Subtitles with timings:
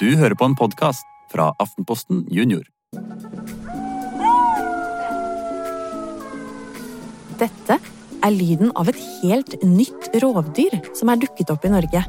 [0.00, 2.62] Du hører på en podkast fra Aftenposten Junior.
[7.36, 12.00] Dette er lyden av et helt nytt rovdyr som er dukket opp i Norge.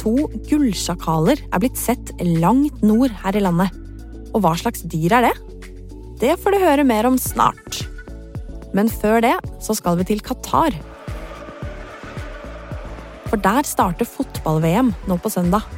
[0.00, 0.14] To
[0.48, 3.74] gullsjakaler er blitt sett langt nord her i landet.
[4.32, 5.34] Og hva slags dyr er det?
[6.22, 7.82] Det får du høre mer om snart.
[8.72, 10.72] Men før det så skal vi til Qatar.
[13.28, 15.68] For der starter fotball-VM nå på søndag.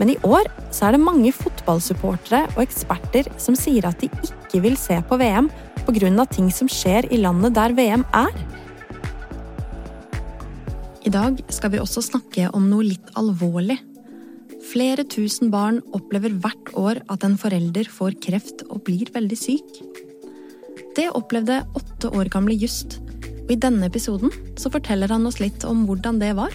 [0.00, 4.60] Men i år så er det mange fotballsupportere og eksperter som sier at de ikke
[4.64, 5.48] vil se på VM
[5.86, 6.24] pga.
[6.26, 8.32] ting som skjer i landet der VM er.
[11.06, 13.78] I dag skal vi også snakke om noe litt alvorlig.
[14.66, 19.78] Flere tusen barn opplever hvert år at en forelder får kreft og blir veldig syk.
[20.96, 22.98] Det opplevde åtte år gamle Just,
[23.46, 26.50] og i denne episoden så forteller han oss litt om hvordan det var.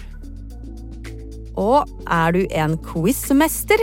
[1.58, 3.82] Og er du en quizmester?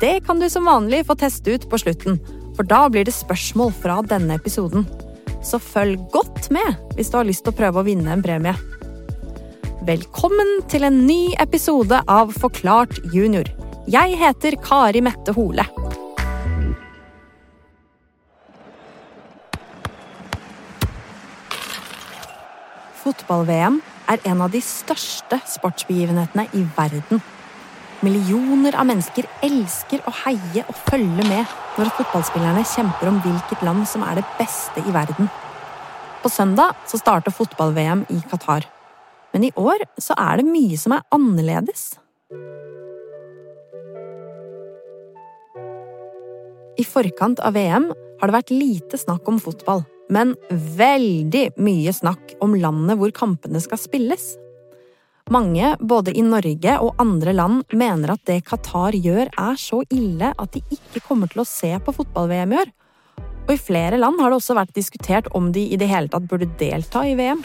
[0.00, 2.18] Det kan du som vanlig få teste ut på slutten,
[2.56, 4.86] for da blir det spørsmål fra denne episoden.
[5.42, 8.54] Så følg godt med hvis du har lyst til å prøve å vinne en premie.
[9.82, 13.48] Velkommen til en ny episode av Forklart junior.
[13.90, 15.66] Jeg heter Kari Mette Hole.
[23.02, 27.22] Fotball-VM er en av de største sportsbegivenhetene i verden.
[28.02, 33.86] Millioner av mennesker elsker å heie og følge med når fotballspillerne kjemper om hvilket land
[33.88, 35.30] som er det beste i verden.
[36.22, 38.66] På søndag så starter fotball-VM i Qatar.
[39.32, 41.92] Men i år så er det mye som er annerledes.
[46.78, 52.36] I forkant av VM har det vært lite snakk om fotball men veldig mye snakk
[52.44, 54.34] om landet hvor kampene skal spilles.
[55.32, 60.32] Mange, både i Norge og andre land, mener at det Qatar gjør er så ille
[60.34, 62.72] at de ikke kommer til å se på fotball-VM i år.
[63.46, 66.26] Og i flere land har det også vært diskutert om de i det hele tatt
[66.30, 67.42] burde delta i VM.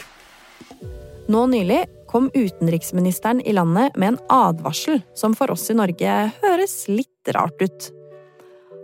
[1.28, 6.76] Nå nylig kom utenriksministeren i landet med en advarsel som for oss i Norge høres
[6.90, 7.88] litt rart ut.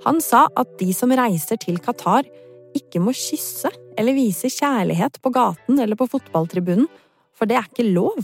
[0.05, 2.29] Han sa at de som reiser til Qatar,
[2.77, 6.89] ikke må kysse eller vise kjærlighet på gaten eller på fotballtribunen,
[7.35, 8.19] for det er ikke lov.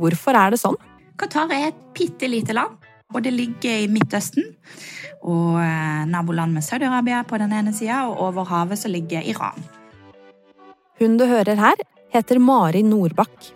[0.00, 0.78] Hvorfor er det sånn?
[1.20, 2.80] Qatar er et bitte lite land,
[3.12, 4.48] og det ligger i Midtøsten.
[5.22, 9.60] Og eh, naboland med Saudi-Arabia på den ene sida, og over havet så ligger Iran.
[10.98, 13.52] Hun du hører her, heter Mari Nordbakk.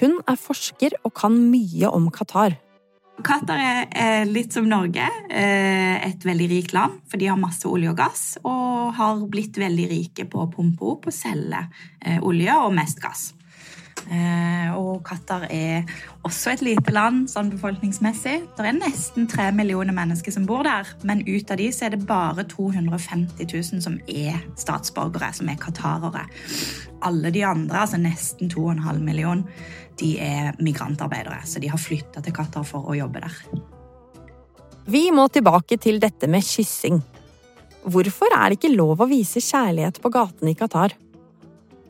[0.00, 2.56] Hun er forsker og kan mye om Qatar.
[3.24, 3.60] Qatar
[3.90, 7.98] er litt som Norge, eh, et veldig rikt land, for de har masse olje og
[7.98, 11.64] gass, og har blitt veldig rike på å pumpe opp og selge
[12.00, 13.30] eh, olje og mest gass.
[14.08, 15.88] Eh, og Qatar er
[16.26, 18.36] også et lite land sånn befolkningsmessig.
[18.56, 21.94] Det er nesten tre millioner mennesker som bor der, men ut av de så er
[21.94, 26.24] det bare 250 000 som er statsborgere, som er qatarere.
[27.06, 29.44] Alle de andre, altså nesten 2,5 millioner,
[30.00, 33.36] de er migrantarbeidere, så de har flytta til Qatar for å jobbe der.
[34.90, 37.02] Vi må tilbake til dette med kyssing.
[37.84, 40.96] Hvorfor er det ikke lov å vise kjærlighet på gatene i Qatar?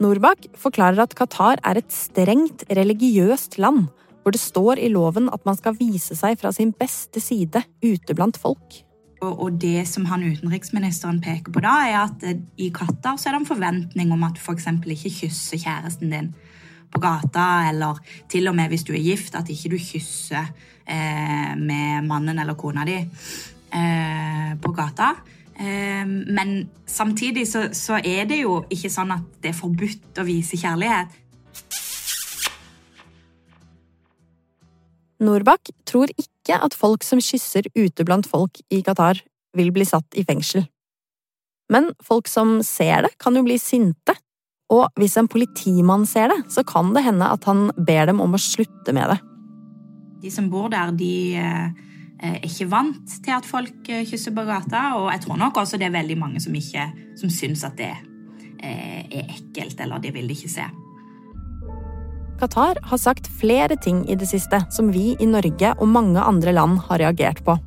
[0.00, 3.90] Norbakk forklarer at Qatar er et strengt religiøst land,
[4.22, 8.16] hvor det står i loven at man skal vise seg fra sin beste side ute
[8.16, 8.80] blant folk.
[9.20, 12.24] Og det som han utenriksministeren peker på da, er at
[12.56, 14.70] i Qatar så er det en forventning om at du f.eks.
[14.80, 16.32] ikke kysser kjæresten din
[16.90, 18.00] på gata, eller
[18.32, 20.48] til og med hvis du er gift, at ikke du kysser
[20.88, 25.12] eh, med mannen eller kona di eh, på gata.
[25.60, 26.54] Eh, men
[26.88, 31.18] samtidig så, så, er det jo ikke sånn at det er forbudt å vise kjærlighet.
[35.20, 39.20] Norbakk tror ikke at folk som kysser ute blant folk i Qatar,
[39.56, 40.64] vil bli satt i fengsel.
[41.70, 44.14] Men folk som ser det, kan jo bli sinte
[44.70, 48.36] og hvis en politimann ser det, så kan det hende at han ber dem om
[48.36, 49.18] å slutte med det.
[50.22, 51.80] De som bor der, de eh,
[52.20, 55.80] er ikke vant til at folk eh, kysser på gata, og jeg tror nok også
[55.80, 56.86] det er veldig mange som ikke
[57.18, 57.92] som syns at det
[58.60, 60.68] eh, er ekkelt, eller de vil ikke se.
[62.40, 66.54] Qatar har sagt flere ting i det siste som vi i Norge og mange andre
[66.56, 67.58] land har reagert på.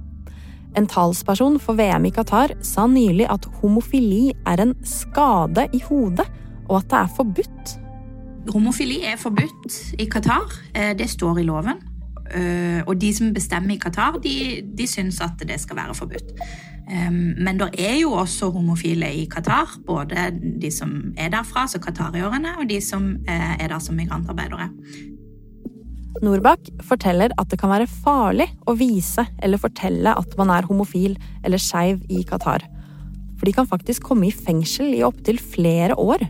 [0.74, 6.26] En talsperson for VM i Qatar sa nylig at homofili er en skade i hodet
[6.70, 7.74] og at det er forbudt.
[8.54, 10.50] Homofili er forbudt i Qatar.
[10.74, 11.93] Eh, det står i loven.
[12.32, 16.38] Eh, og de som bestemmer i Qatar, de, de syns at det skal være forbudt.
[16.84, 19.78] Men det er jo også homofile i Qatar.
[19.88, 20.28] Både
[20.62, 24.68] de som er derfra, altså qatarierne, og de som eh, er der som migrantarbeidere.
[26.24, 31.16] Norbakk forteller at det kan være farlig å vise eller fortelle at man er homofil
[31.44, 32.68] eller skeiv i Qatar.
[33.40, 36.28] For de kan faktisk komme i fengsel i opptil flere år.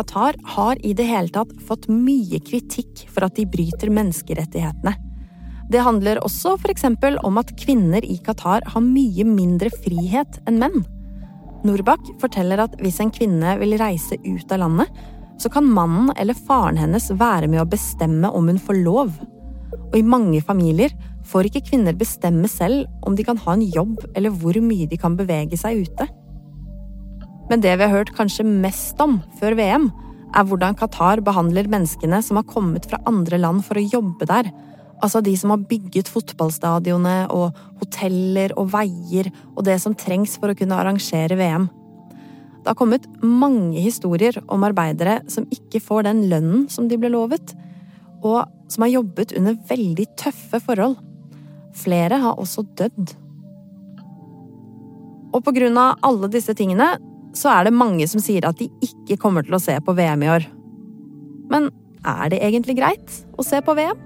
[0.00, 4.94] Qatar har i det hele tatt fått mye kritikk for at de bryter menneskerettighetene.
[5.70, 6.86] Det handler også f.eks.
[7.22, 10.86] om at kvinner i Qatar har mye mindre frihet enn menn.
[11.68, 14.88] Norbakk forteller at hvis en kvinne vil reise ut av landet,
[15.40, 19.12] så kan mannen eller faren hennes være med å bestemme om hun får lov.
[19.90, 20.94] Og i mange familier
[21.28, 24.98] får ikke kvinner bestemme selv om de kan ha en jobb eller hvor mye de
[25.00, 26.08] kan bevege seg ute.
[27.50, 29.88] Men det vi har hørt kanskje mest om før VM,
[30.30, 34.52] er hvordan Qatar behandler menneskene som har kommet fra andre land for å jobbe der.
[35.02, 40.52] Altså de som har bygget fotballstadionet og hoteller og veier og det som trengs for
[40.52, 41.66] å kunne arrangere VM.
[42.60, 47.10] Det har kommet mange historier om arbeidere som ikke får den lønnen som de ble
[47.10, 47.54] lovet,
[48.20, 50.98] og som har jobbet under veldig tøffe forhold.
[51.74, 53.14] Flere har også dødd.
[55.30, 56.92] Og på grunn av alle disse tingene
[57.36, 60.24] så er det mange som sier at de ikke kommer til å se på VM
[60.26, 60.46] i år.
[61.50, 61.68] Men
[62.06, 63.98] er det egentlig greit å se på VM?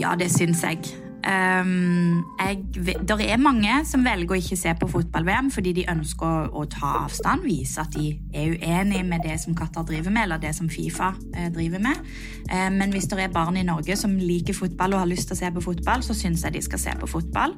[0.00, 0.80] Ja, det syns jeg.
[1.22, 2.64] Um, jeg,
[3.08, 6.64] der er mange som velger å ikke se på fotball-VM fordi de ønsker å, å,
[6.66, 10.50] ta avstand, vise at de er uenig med det som Qatar driver med, eller det
[10.56, 12.00] som Fifa eh, driver med.
[12.48, 15.38] Eh, men hvis det er barn i Norge som liker fotball og har lyst til
[15.38, 17.54] å se på fotball, så syns jeg de skal se på fotball.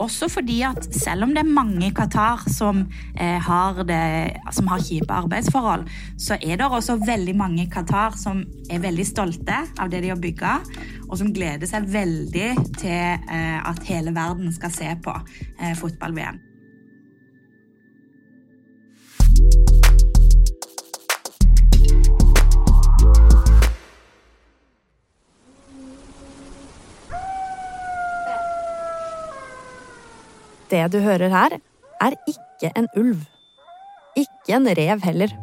[0.00, 2.86] Også fordi at selv om det er mange i Qatar som,
[3.20, 4.02] eh, har, det,
[4.56, 5.84] som har kjipe arbeidsforhold,
[6.16, 10.14] så er det også veldig mange i Qatar som er veldig stolte av det de
[10.14, 10.58] har bygga
[11.14, 12.48] og som gleder seg veldig
[12.80, 15.14] til eh, at hele verden skal se på
[15.60, 16.40] eh, fotball-VM.
[30.74, 31.58] Det du hører her,
[32.02, 33.20] er ikke en ulv.
[34.18, 35.34] Ikke en rev heller.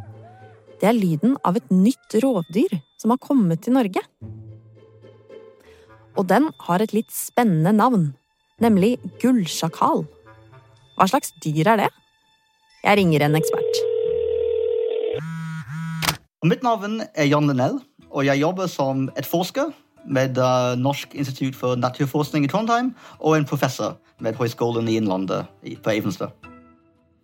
[0.82, 4.02] Det er lyden av et nytt rovdyr som har kommet til Norge
[6.18, 8.12] og den har et litt spennende navn,
[8.62, 10.06] nemlig gullsjakal.
[10.98, 11.90] Hva slags dyr er det?
[12.84, 13.82] Jeg ringer en ekspert.
[16.44, 17.80] Mitt navn er Jan Linnell,
[18.10, 19.70] og jeg jobber som et forsker
[20.06, 25.46] med uh, Norsk institutt for naturforskning i Trondheim og en professor ved Høgskolen i Innlandet
[25.84, 26.51] på Evenstad.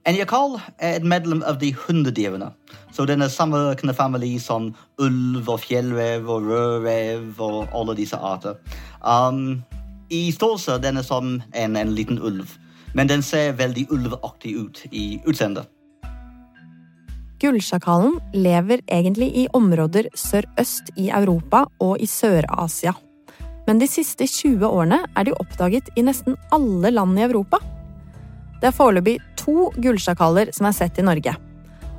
[0.07, 2.53] En jakal er et medlem av de hundedyrene.
[2.95, 4.69] Så den er samme familie som
[5.03, 8.55] ulv og fjellrev og rødrev og alle disse arter.
[9.03, 9.63] Um,
[10.09, 12.55] I størrelse den som en, en, liten ulv,
[12.95, 15.67] men den ser veldig ulveaktig ut i utseendet.
[17.43, 22.95] Gullsjakalen lever egentlig i områder sørøst i Europa og i Sør-Asia.
[23.67, 27.59] Men de siste 20 årene er de oppdaget i nesten alle land i Europa.
[28.61, 31.33] Det er foreløpig to gullsjakaler som er sett i Norge.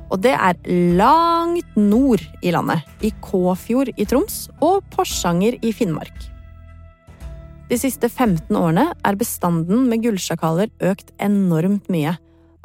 [0.09, 0.57] Og det er
[0.97, 6.29] langt nord i landet, i Kåfjord i Troms og Porsanger i Finnmark.
[7.69, 12.15] De siste 15 årene er bestanden med gullsjakaler økt enormt mye.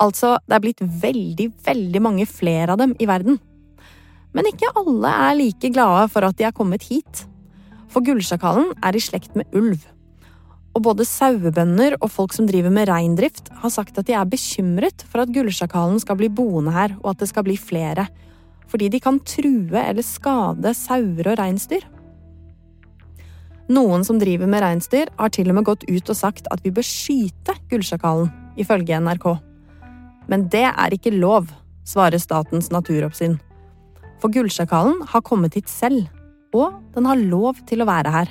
[0.00, 3.36] Altså, det er blitt veldig, veldig mange flere av dem i verden.
[4.34, 7.26] Men ikke alle er like glade for at de er kommet hit.
[7.92, 9.84] For gullsjakalen er i slekt med ulv.
[10.74, 15.04] Og både sauebønder og folk som driver med reindrift, har sagt at de er bekymret
[15.06, 18.08] for at gullsjakalen skal bli boende her, og at det skal bli flere.
[18.70, 21.86] Fordi de kan true eller skade sauer og reinsdyr.
[23.70, 26.74] Noen som driver med reinsdyr, har til og med gått ut og sagt at vi
[26.74, 28.28] bør skyte gullsjakalen,
[28.60, 29.31] ifølge NRK.
[30.28, 31.48] Men det er ikke lov,
[31.86, 33.38] svarer Statens naturoppsyn.
[34.20, 36.08] For gullsjakalen har kommet hit selv,
[36.54, 38.31] og den har lov til å være her.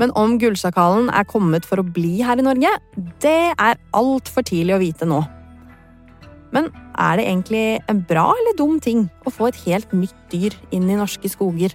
[0.00, 2.70] Men om gullsjakalen er kommet for å bli her i Norge,
[3.22, 5.20] det er altfor tidlig å vite nå.
[6.52, 6.68] Men
[7.00, 10.90] er det egentlig en bra eller dum ting å få et helt nytt dyr inn
[10.90, 11.72] i norske skoger?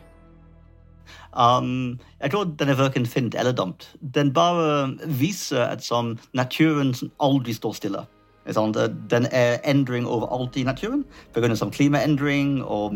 [1.38, 3.90] Um, jeg tror den er verken fint eller dumt.
[4.02, 8.06] Den bare viser at sånn, naturen aldri står stille.
[8.48, 11.70] Den er endring overalt i naturen pga.
[11.72, 12.94] klimaendring og,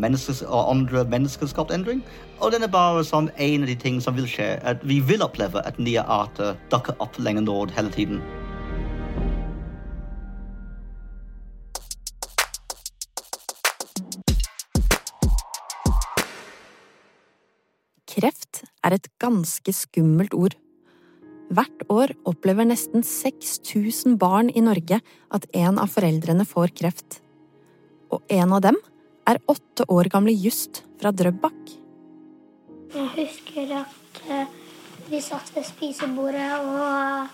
[0.47, 2.03] og andre menneskeskapt endring.
[2.39, 4.59] Og den er bare som en av de tingene som vil skje.
[4.63, 8.21] At vi vil oppleve at nye arter dukker opp lenger nord hele tiden.
[18.11, 20.55] Kreft er et ganske skummelt ord.
[21.51, 25.01] Hvert år opplever nesten 6000 barn i Norge
[25.35, 27.19] at en av foreldrene får kreft.
[28.07, 28.77] Og en av dem
[29.27, 31.75] er åtte år gamle Just fra Drøbak.
[32.95, 34.55] Jeg husker at eh,
[35.11, 37.27] vi satt ved spisebordet og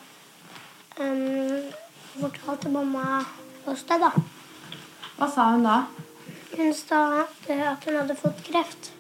[0.98, 1.70] um,
[2.18, 3.22] fortalte mamma
[3.70, 4.12] oss det, da.
[5.18, 5.80] Hva sa hun da?
[6.58, 7.50] Hun sa at
[7.86, 8.96] hun hadde fått kreft.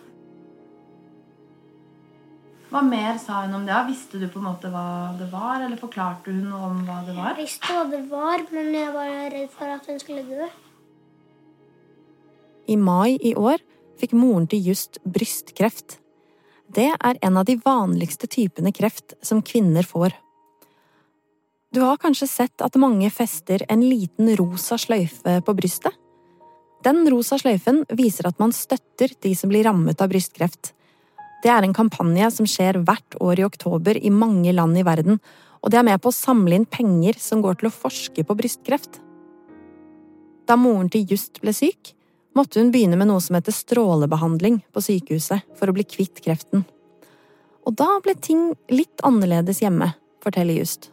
[2.67, 3.77] Hva mer sa hun om det?
[3.87, 7.15] Visste du på en måte hva det var, eller forklarte hun noe om hva det
[7.15, 7.31] var?
[7.37, 10.49] Jeg visste hva det var, men jeg var redd for at hun skulle dø.
[12.67, 13.63] I mai i år
[13.97, 16.01] fikk moren til Just brystkreft.
[16.67, 20.11] Det er en av de vanligste typene kreft som kvinner får.
[21.71, 25.95] Du har kanskje sett at mange fester en liten rosa sløyfe på brystet?
[26.83, 30.73] Den rosa sløyfen viser at man støtter de som blir rammet av brystkreft.
[31.43, 35.19] Det er en kampanje som skjer hvert år i oktober i mange land i verden,
[35.61, 38.37] og det er med på å samle inn penger som går til å forske på
[38.37, 39.01] brystkreft.
[40.47, 41.93] Da moren til Just ble syk,
[42.37, 46.65] måtte hun begynne med noe som heter strålebehandling på sykehuset for å bli kvitt kreften.
[47.67, 49.91] Og da ble ting litt annerledes hjemme,
[50.23, 50.89] forteller Just.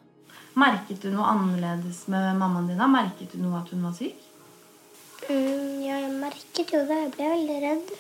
[0.59, 2.79] Merket du noe annerledes med mammaen din?
[2.79, 2.89] da?
[2.91, 4.19] Merket du noe at hun var syk?
[5.25, 6.99] Mm, ja, jeg merket jo det.
[7.01, 7.95] Jeg ble veldig redd.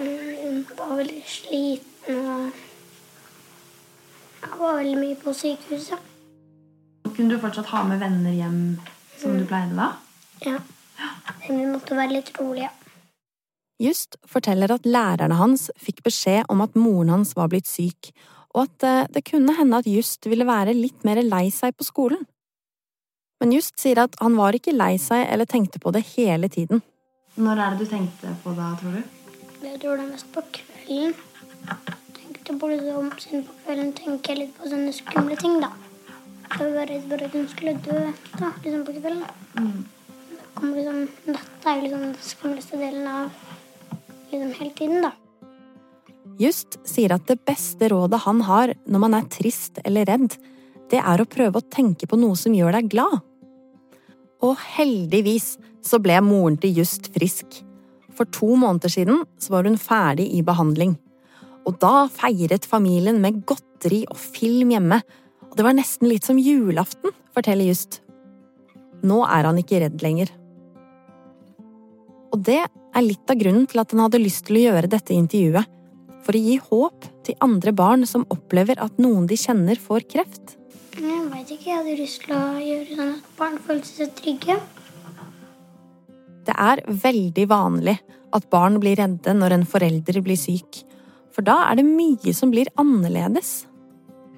[0.00, 2.50] Mm, Hun var veldig sliten og
[4.40, 6.08] Jeg var veldig mye på sykehuset.
[7.10, 8.60] Kunne du fortsatt ha med venner hjem
[9.20, 9.90] som du pleide da?
[10.46, 10.58] Ja.
[11.48, 12.70] Men vi måtte være litt rolige.
[13.80, 18.12] Just forteller at lærerne hans fikk beskjed om at moren hans var blitt syk,
[18.54, 21.86] og at eh, det kunne hende at Just ville være litt mer lei seg på
[21.88, 22.24] skolen.
[23.40, 26.82] Men Just sier at han var ikke lei seg eller tenkte på det hele tiden.
[27.40, 29.19] Når er det du tenkte på da, tror du?
[29.60, 31.10] Jeg tror det er mest på kvelden.
[32.16, 35.68] Tenkte på liksom, siden på kvelden tenker jeg litt på sånne skumle ting, da.
[36.54, 37.98] Jeg var redd for at hun skulle dø
[38.40, 39.84] da, liksom på kvelden.
[40.30, 43.30] Det kom liksom, dette er jo liksom den skumleste delen av
[44.32, 45.12] liksom hele tiden, da.
[46.40, 50.38] Just sier at det beste rådet han har når man er trist eller redd,
[50.88, 53.20] det er å prøve å tenke på noe som gjør deg glad.
[54.40, 57.60] Og heldigvis så ble moren til Just frisk.
[58.20, 60.98] For to måneder siden så var hun ferdig i behandling.
[61.64, 64.98] Og da feiret familien med godteri og film hjemme.
[65.48, 68.02] Og det var nesten litt som julaften, forteller Just.
[69.00, 70.28] Nå er han ikke redd lenger.
[72.30, 75.16] Og det er litt av grunnen til at han hadde lyst til å gjøre dette
[75.16, 75.70] intervjuet.
[76.20, 80.58] For å gi håp til andre barn som opplever at noen de kjenner, får kreft.
[81.00, 81.70] Jeg veit ikke.
[81.70, 84.60] Jeg hadde lyst til å gjøre sånn at barn følte seg trygge.
[86.50, 87.94] Det er veldig vanlig
[88.34, 90.82] at barn blir redde når en forelder blir syk.
[91.30, 93.68] For da er det mye som blir annerledes.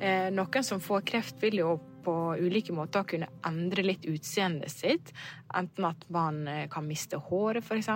[0.02, 5.12] Eh, noen som får kreft, vil jo på ulike måter kunne endre litt utseendet sitt.
[5.56, 7.88] Enten at man eh, kan miste håret, f.eks.,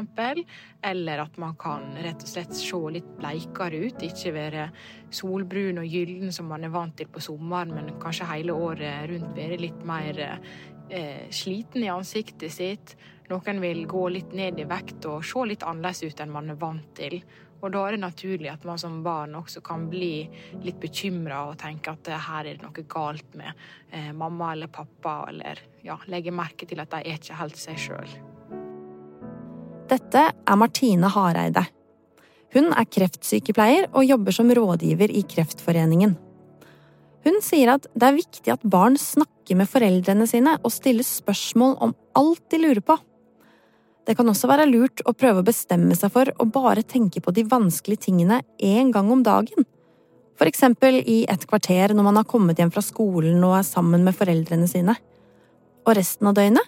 [0.86, 4.06] eller at man kan rett og slett se litt bleikere ut.
[4.06, 4.68] Ikke være
[5.12, 9.36] solbrun og gyllen som man er vant til på sommeren, men kanskje hele året rundt
[9.36, 10.22] være litt mer
[10.90, 12.96] eh, sliten i ansiktet sitt.
[13.30, 16.60] Noen vil gå litt ned i vekt og se litt annerledes ut enn man er
[16.60, 17.18] vant til.
[17.64, 20.26] Og da er det naturlig at man som barn også kan bli
[20.62, 23.52] litt bekymra og tenke at eh, her er det noe galt med
[23.90, 27.80] eh, mamma eller pappa, eller ja, legge merke til at de er ikke helt seg
[27.86, 28.18] sjøl.
[29.86, 31.62] Dette er Martine Hareide.
[32.54, 36.16] Hun er kreftsykepleier og jobber som rådgiver i Kreftforeningen.
[37.26, 41.74] Hun sier at det er viktig at barn snakker med foreldrene sine og stiller spørsmål
[41.82, 42.94] om alt de lurer på.
[44.06, 47.34] Det kan også være lurt å prøve å bestemme seg for å bare tenke på
[47.34, 49.66] de vanskelige tingene én gang om dagen.
[50.38, 54.06] For eksempel i et kvarter når man har kommet hjem fra skolen og er sammen
[54.06, 54.94] med foreldrene sine.
[55.82, 56.62] Og resten av døgnet,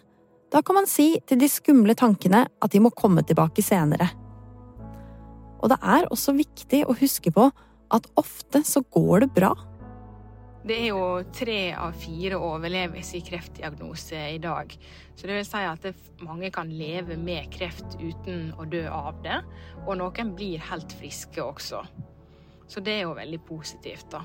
[0.51, 4.09] da kan man si til de skumle tankene at de må komme tilbake senere.
[5.63, 7.47] Og det er også viktig å huske på
[7.95, 9.53] at ofte så går det bra.
[10.69, 14.75] Det er jo tre av fire overleves i kreftdiagnose i dag.
[15.17, 19.23] Så det vil si at det, mange kan leve med kreft uten å dø av
[19.25, 19.39] det.
[19.87, 21.81] Og noen blir helt friske også.
[22.69, 24.21] Så det er jo veldig positivt, da.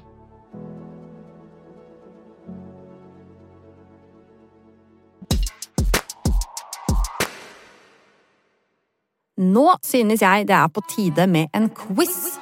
[9.39, 12.35] Nå synes jeg det er på tide med en quiz.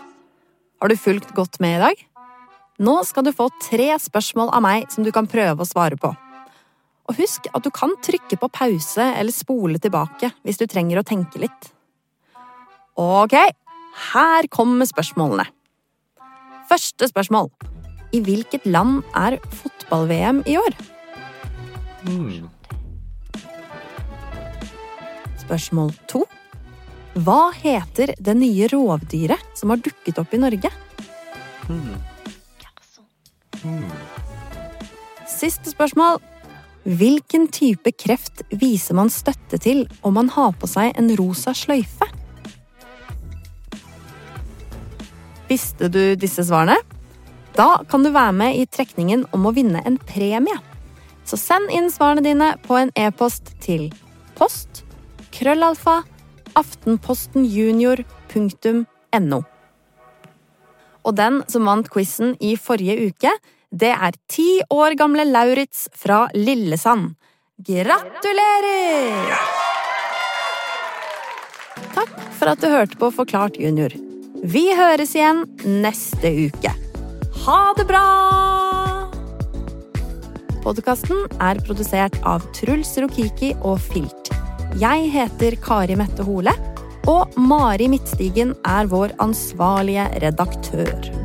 [0.81, 2.08] Har du fulgt godt med i dag?
[2.81, 6.09] Nå skal du få tre spørsmål av meg som du kan prøve å svare på.
[7.11, 11.05] Og husk at du kan trykke på pause eller spole tilbake hvis du trenger å
[11.05, 11.69] tenke litt.
[12.97, 13.35] Ok,
[14.13, 15.45] her kommer spørsmålene.
[16.71, 17.51] Første spørsmål.
[18.17, 20.75] I hvilket land er fotball-VM i år?
[22.01, 22.50] Hmm.
[25.43, 26.23] Spørsmål to.
[27.21, 30.71] Hva heter det nye rovdyret som har dukket opp i Norge?
[35.30, 36.20] Siste spørsmål.
[36.82, 42.08] Hvilken type kreft viser man støtte til om man har på seg en rosa sløyfe?
[45.51, 46.77] Visste du disse svarene?
[47.53, 50.58] Da kan du være med i trekningen om å vinne en premie.
[51.27, 53.94] Så send inn svarene dine på en e-post til
[54.39, 54.84] post
[55.36, 56.03] krøllalfa
[56.58, 59.39] aftenpostenjunior.no.
[61.08, 63.31] Og den som vant quizen i forrige uke,
[63.72, 67.15] det er ti år gamle Lauritz fra Lillesand.
[67.62, 69.36] Gratulerer!
[71.96, 73.93] Takk for at du hørte på Forklart junior.
[74.41, 75.43] Vi høres igjen
[75.84, 76.74] neste uke.
[77.46, 78.05] Ha det bra!
[80.62, 84.29] Podkasten er produsert av Truls Rokiki og Filt.
[84.81, 86.53] Jeg heter Kari Mette Hole,
[87.10, 91.20] og Mari Midtstigen er vår ansvarlige redaktør.